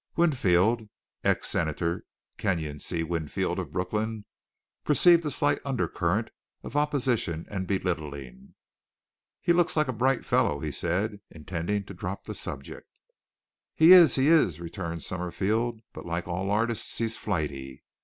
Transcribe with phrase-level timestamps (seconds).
[0.15, 0.89] Winfield
[1.23, 2.05] (ex Senator
[2.39, 3.03] Kenyon C.
[3.03, 4.25] Winfield, of Brooklyn)
[4.83, 6.31] perceived a slight undercurrent
[6.63, 8.55] of opposition and belittling.
[9.41, 12.87] "He looks like a bright fellow," he said, intending to drop the subject.
[13.75, 17.83] "He is, he is," returned Summerfield; "but like all artists, he's flighty.